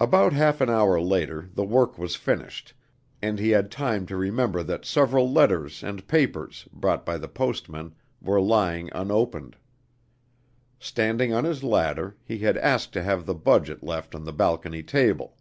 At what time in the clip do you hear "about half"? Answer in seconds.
0.00-0.62